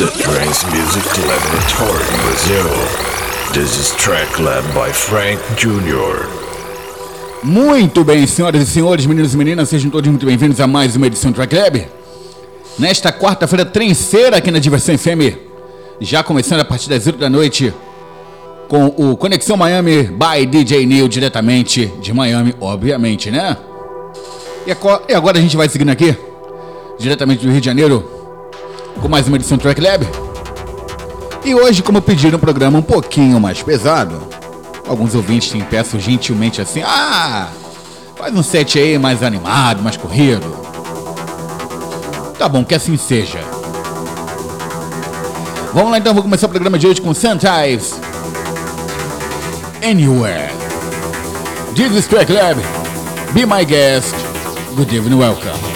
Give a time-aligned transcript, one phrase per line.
[0.00, 2.70] the Trance Music Laboratory Brazil.
[3.52, 6.26] This is track led by Frank Jr.
[7.42, 11.06] Muito bem, senhoras e senhores, meninos e meninas, sejam todos muito bem-vindos a mais uma
[11.06, 11.86] edição do Track Lab.
[12.78, 15.36] Nesta quarta-feira, trenceira aqui na Diversão FM,
[16.00, 17.70] já começando a partir das 8 da noite,
[18.68, 23.54] com o Conexão Miami by DJ Neil, diretamente de Miami, obviamente, né?
[24.66, 26.16] E agora a gente vai seguindo aqui,
[26.98, 28.19] diretamente do Rio de Janeiro,
[29.00, 30.06] com mais uma edição do Track Lab.
[31.44, 34.20] E hoje, como pediram um programa um pouquinho mais pesado,
[34.86, 37.48] alguns ouvintes me peçam gentilmente assim: ah,
[38.16, 40.54] faz um set aí mais animado, mais corrido.
[42.38, 43.40] Tá bom, que assim seja.
[45.72, 47.98] Vamos lá então, vou começar o programa de hoje com Sometimes
[49.82, 50.50] Anywhere.
[51.74, 52.60] This is Track Lab.
[53.32, 54.14] Be my guest.
[54.76, 55.69] Good evening, welcome.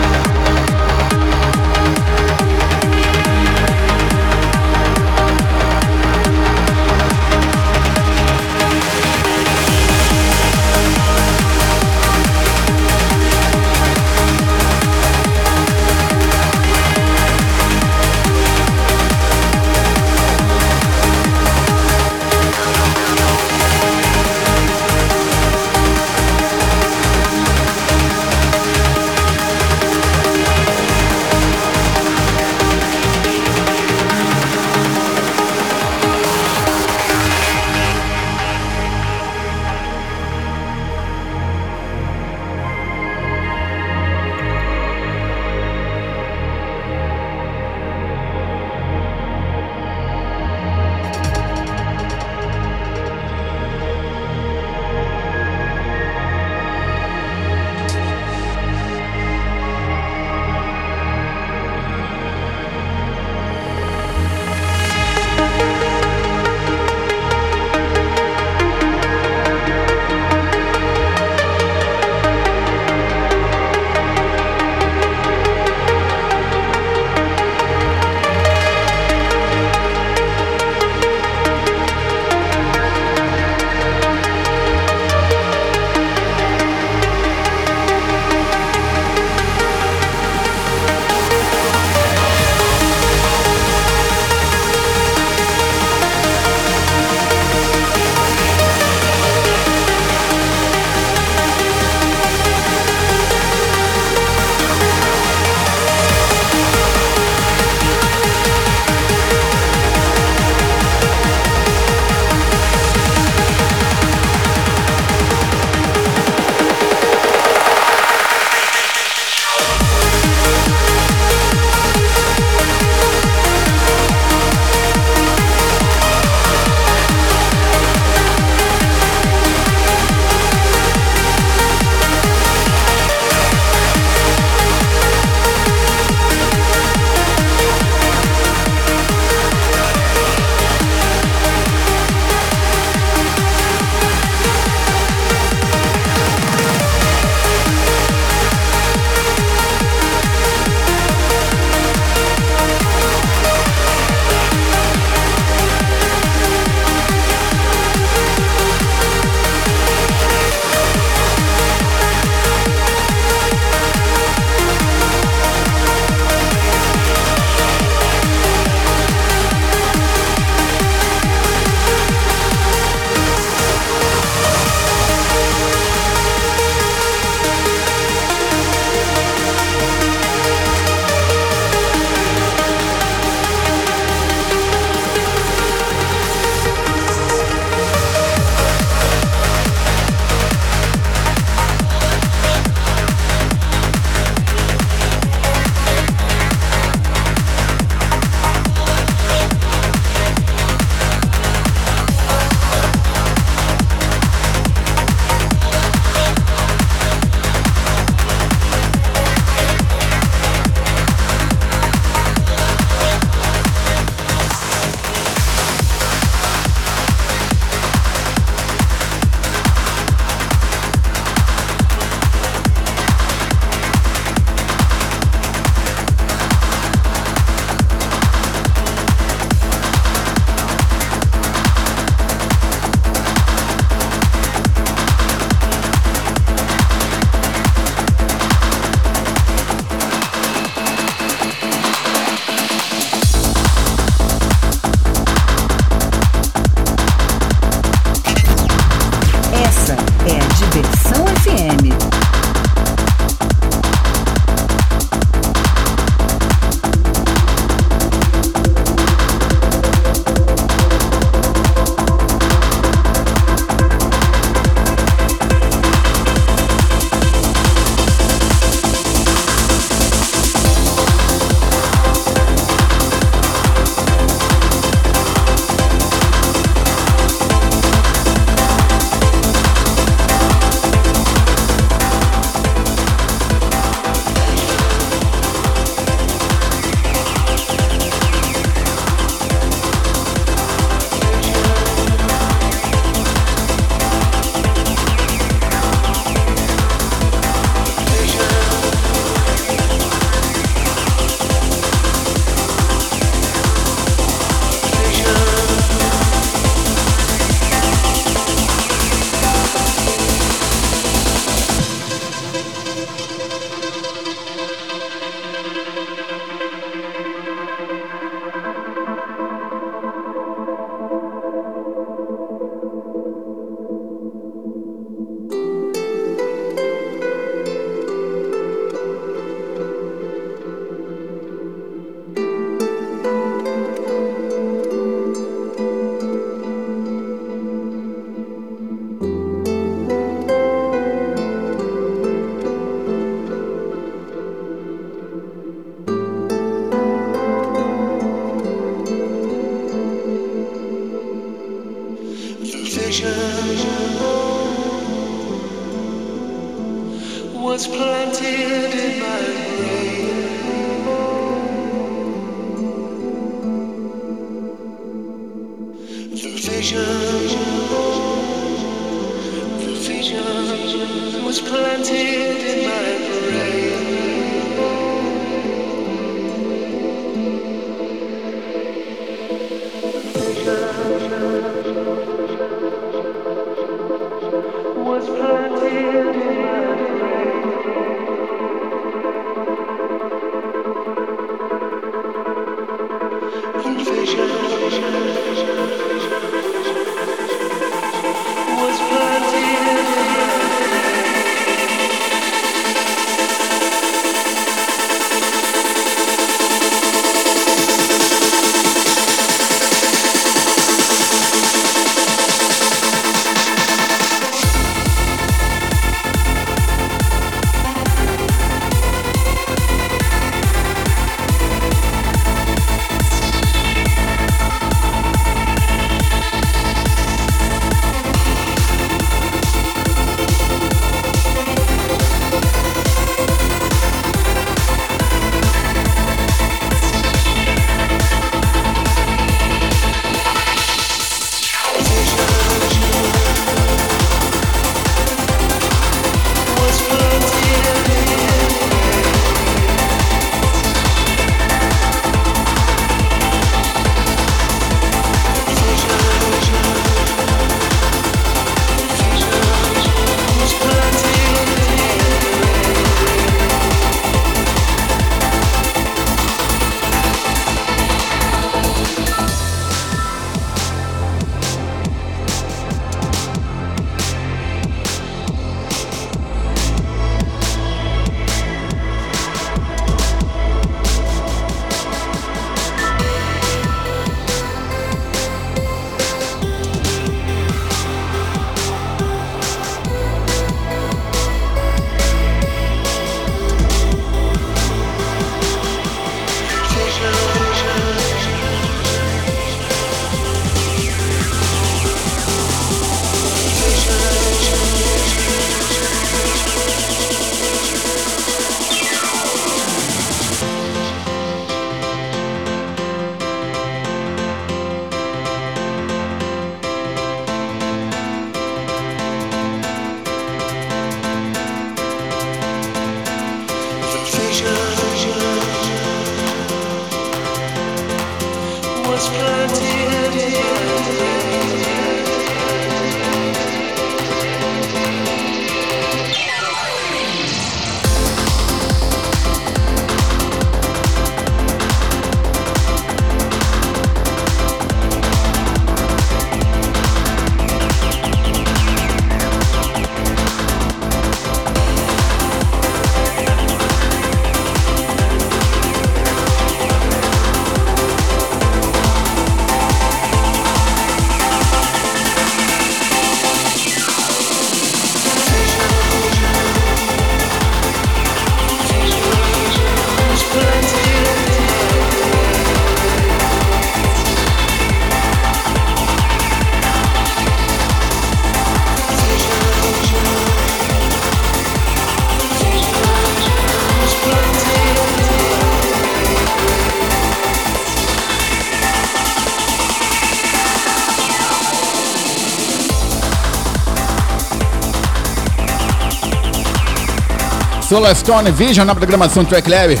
[597.92, 600.00] Solar Stone Vision na programação Track Lab.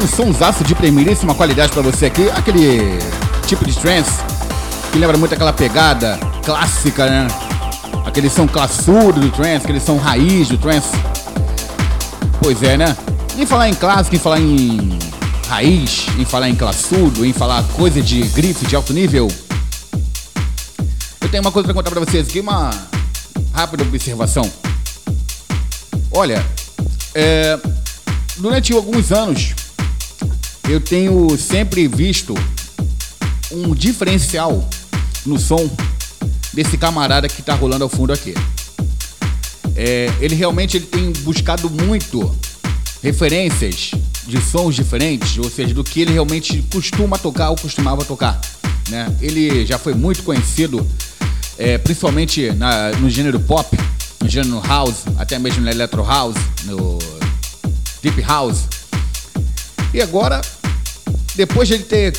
[0.00, 2.30] Um sonsaço de primeiríssima qualidade pra você aqui.
[2.30, 3.00] Aquele
[3.48, 4.12] tipo de trance
[4.92, 7.26] que lembra muito aquela pegada clássica, né?
[8.06, 10.92] Aquele som classudo do trance, aquele som raiz do trance.
[12.40, 12.96] Pois é, né?
[13.36, 15.00] Em falar em clássico, em falar em
[15.48, 19.26] raiz, em falar em classudo, em falar coisa de grife de alto nível.
[21.20, 22.70] Eu tenho uma coisa pra contar pra vocês aqui, uma
[23.52, 24.48] rápida observação.
[26.12, 26.44] Olha,
[27.14, 27.58] é,
[28.36, 29.54] durante alguns anos
[30.68, 32.34] eu tenho sempre visto
[33.50, 34.68] um diferencial
[35.24, 35.68] no som
[36.52, 38.34] desse camarada que tá rolando ao fundo aqui.
[39.74, 42.34] É, ele realmente ele tem buscado muito
[43.02, 43.90] referências
[44.26, 48.40] de sons diferentes, ou seja, do que ele realmente costuma tocar ou costumava tocar.
[48.88, 49.10] Né?
[49.20, 50.86] Ele já foi muito conhecido,
[51.58, 53.76] é, principalmente na- no gênero pop,
[54.44, 56.98] no house, até mesmo no electro house, no
[58.02, 58.64] deep house.
[59.92, 60.40] E agora,
[61.34, 62.16] depois de ele ter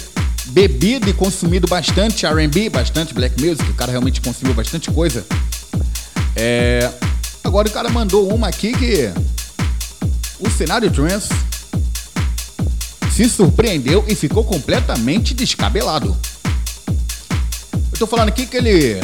[0.48, 5.26] bebido e consumido bastante R&B, bastante black music, o cara realmente consumiu bastante coisa.
[6.36, 6.92] É,
[7.44, 9.12] agora o cara mandou uma aqui que
[10.40, 11.30] o cenário trance
[13.12, 16.16] se surpreendeu e ficou completamente descabelado.
[17.92, 19.00] Eu tô falando aqui que ele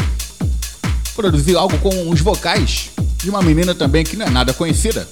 [1.20, 5.06] produziu algo com os vocais de uma menina também que não é nada conhecida.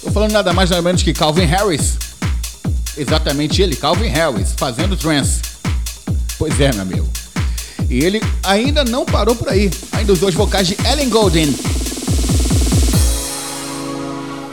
[0.00, 1.98] Tô falando nada mais nada menos que Calvin Harris.
[2.96, 5.42] Exatamente ele, Calvin Harris, fazendo trance.
[6.38, 7.08] Pois é, meu amigo.
[7.90, 9.72] E ele ainda não parou por aí.
[9.90, 11.52] Ainda usou os vocais de Ellen Golden.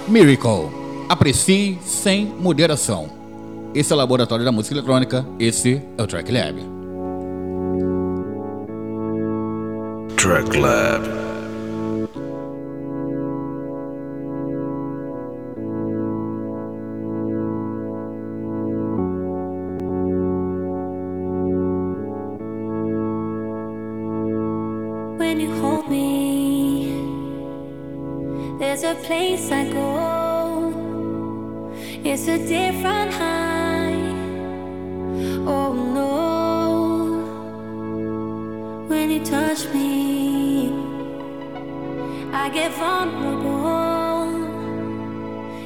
[0.07, 0.71] Miracle.
[1.07, 3.07] Aprecie sem moderação.
[3.75, 5.23] Esse é o Laboratório da Música Eletrônica.
[5.39, 6.72] Esse é o Track Lab.
[10.23, 10.47] When
[25.41, 26.87] you hold me,
[28.59, 30.71] there's a place I go.
[32.05, 34.13] It's a different high.
[35.45, 36.13] Oh no,
[38.87, 39.92] when you touch me
[42.53, 44.29] get vulnerable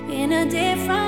[0.10, 1.07] in a different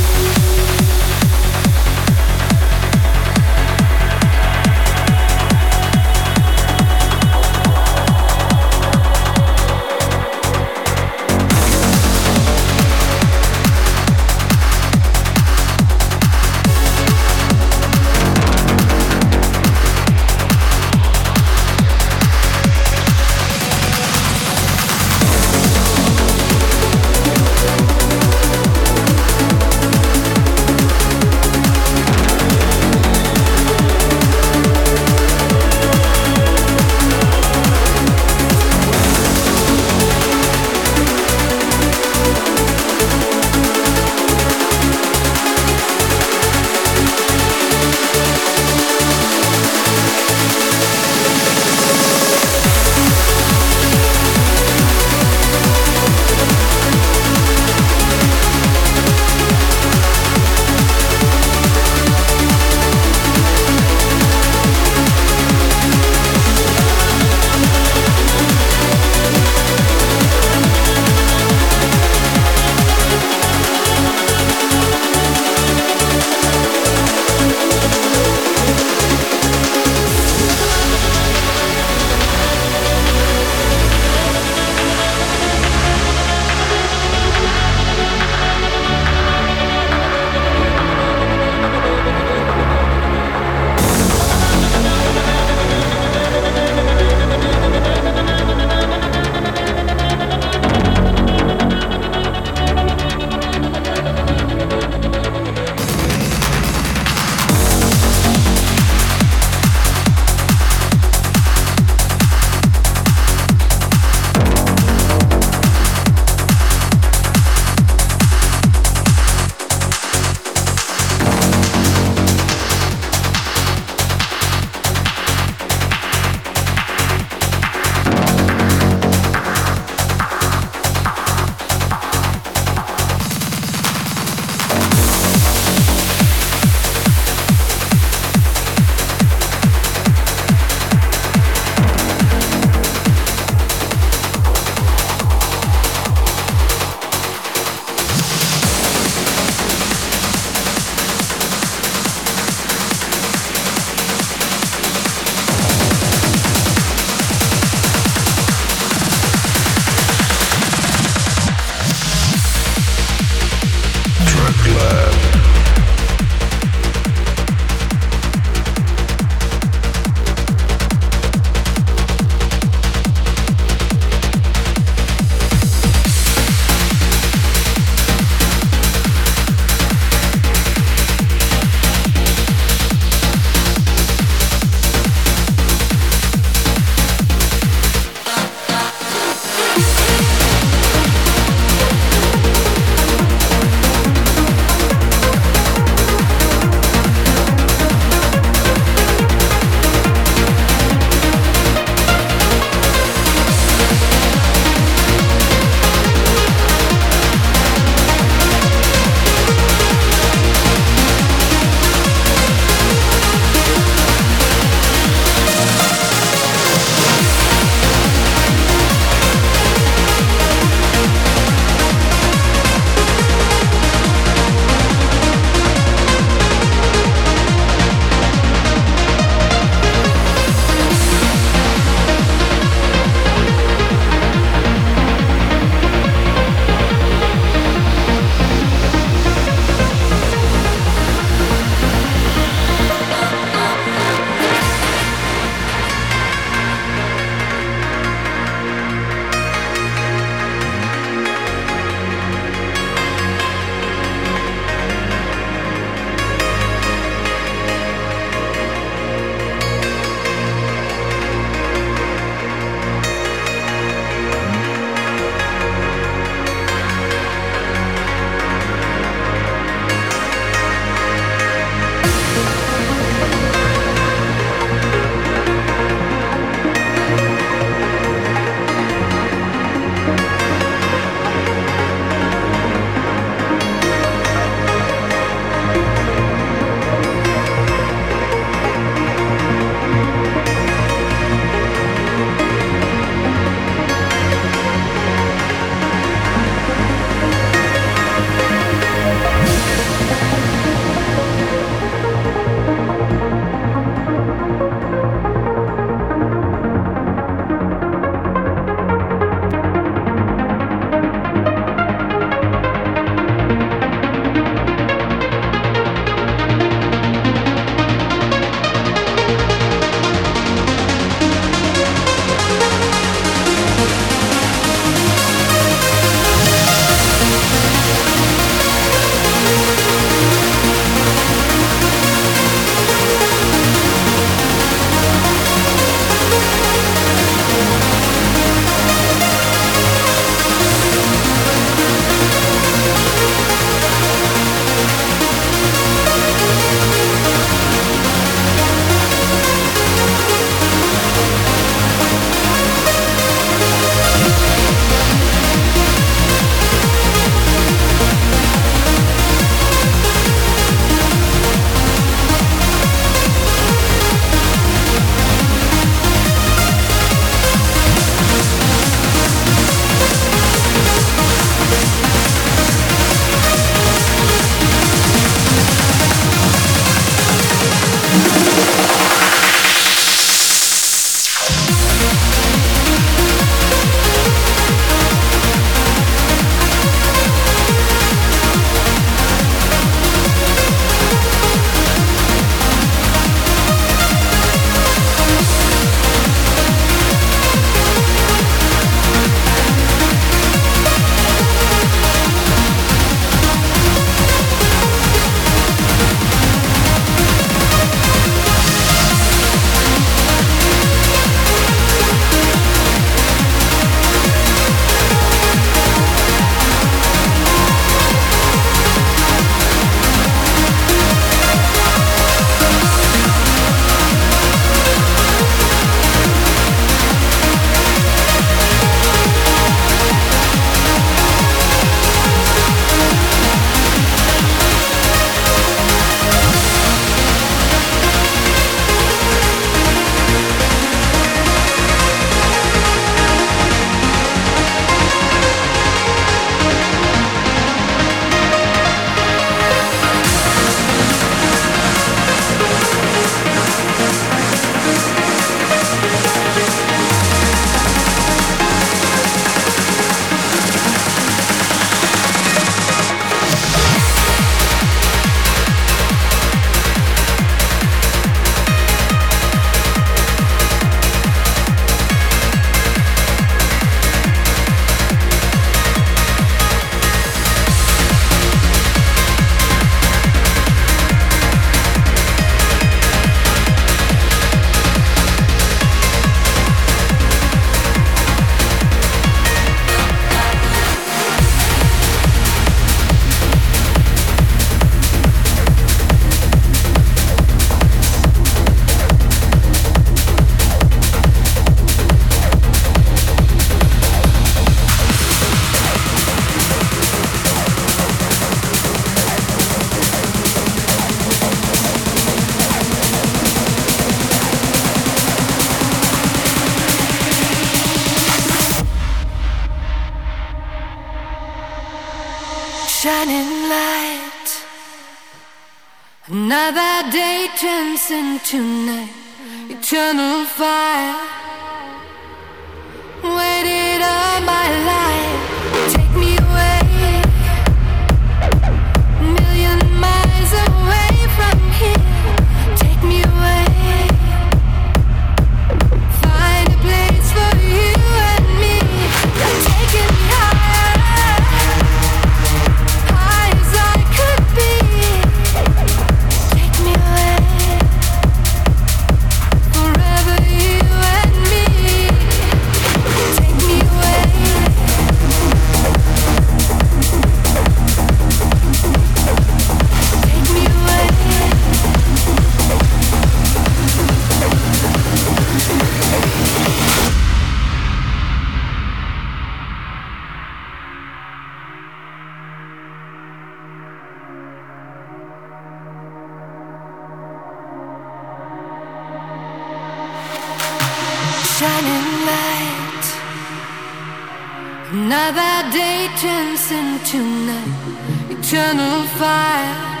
[596.21, 600.00] Chance in tonight, eternal fire.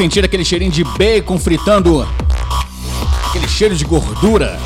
[0.00, 2.08] Sentir aquele cheirinho de bacon fritando,
[3.28, 4.58] aquele cheiro de gordura,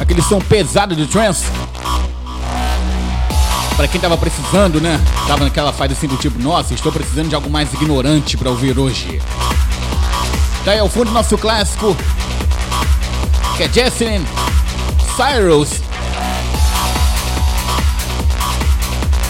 [0.00, 1.46] aquele som pesado de trance.
[3.76, 5.00] Para quem tava precisando, né?
[5.26, 8.78] Tava naquela fase assim do tipo, nossa, estou precisando de algo mais ignorante para ouvir
[8.78, 9.20] hoje.
[10.64, 11.96] Daí ao fundo nosso clássico,
[13.56, 14.22] que é Jesselyn
[15.16, 15.85] Cyrus.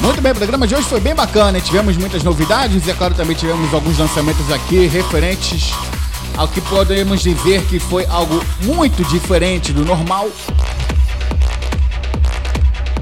[0.07, 1.61] Muito bem, o programa de hoje foi bem bacana.
[1.61, 5.73] Tivemos muitas novidades e, é claro, também tivemos alguns lançamentos aqui referentes
[6.37, 10.29] ao que podemos dizer que foi algo muito diferente do normal.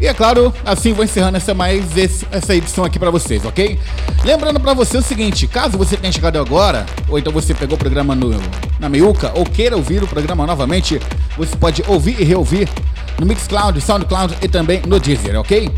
[0.00, 3.78] E é claro, assim vou encerrando essa mais esse- essa edição aqui pra vocês, ok?
[4.24, 7.78] Lembrando pra você o seguinte, caso você tenha chegado agora, ou então você pegou o
[7.78, 8.30] programa no,
[8.80, 10.98] na meiuca, ou queira ouvir o programa novamente,
[11.36, 12.66] você pode ouvir e reouvir
[13.18, 15.70] no Mixcloud, Soundcloud e também no Deezer, ok?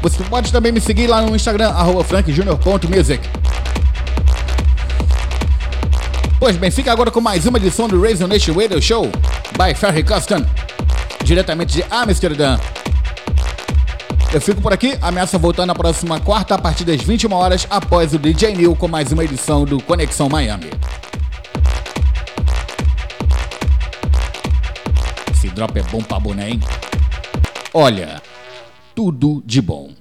[0.00, 1.72] Você pode também me seguir lá no Instagram,
[2.04, 3.28] frankjunior.music.
[6.38, 9.10] Pois bem, fica agora com mais uma edição do Razor Nation Radio Show
[9.56, 10.46] by Ferry Custom,
[11.24, 12.56] diretamente de Amsterdã.
[14.32, 18.14] Eu fico por aqui, ameaça voltar na próxima quarta a partir das 21 horas após
[18.14, 20.70] o DJ Neil com mais uma edição do Conexão Miami.
[25.32, 26.60] Esse drop é bom pra boné, hein?
[27.74, 28.22] Olha,
[28.98, 29.94] tudo de bom.